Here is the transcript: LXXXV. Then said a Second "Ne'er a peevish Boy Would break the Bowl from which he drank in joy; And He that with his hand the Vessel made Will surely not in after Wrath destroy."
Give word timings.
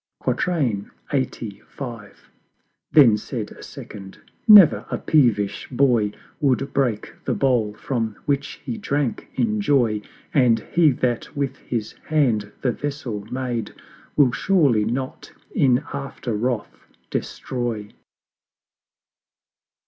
LXXXV. 0.25 2.15
Then 2.91 3.17
said 3.17 3.51
a 3.51 3.61
Second 3.61 4.17
"Ne'er 4.47 4.83
a 4.89 4.97
peevish 4.97 5.67
Boy 5.69 6.11
Would 6.39 6.73
break 6.73 7.13
the 7.23 7.35
Bowl 7.35 7.75
from 7.75 8.15
which 8.25 8.59
he 8.65 8.79
drank 8.79 9.29
in 9.35 9.61
joy; 9.61 10.01
And 10.33 10.57
He 10.71 10.89
that 10.89 11.35
with 11.37 11.57
his 11.57 11.91
hand 12.09 12.51
the 12.63 12.71
Vessel 12.71 13.25
made 13.25 13.75
Will 14.15 14.31
surely 14.31 14.85
not 14.85 15.31
in 15.53 15.83
after 15.93 16.33
Wrath 16.33 16.87
destroy." 17.11 17.91